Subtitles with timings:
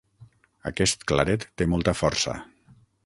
[0.69, 2.39] Aquest claret té molta força.